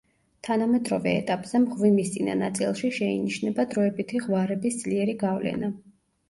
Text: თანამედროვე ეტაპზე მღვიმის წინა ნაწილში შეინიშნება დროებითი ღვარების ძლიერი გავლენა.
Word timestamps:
თანამედროვე 0.45 1.11
ეტაპზე 1.17 1.61
მღვიმის 1.65 2.09
წინა 2.15 2.37
ნაწილში 2.39 2.89
შეინიშნება 2.97 3.67
დროებითი 3.75 4.23
ღვარების 4.25 4.81
ძლიერი 4.81 5.17
გავლენა. 5.27 5.73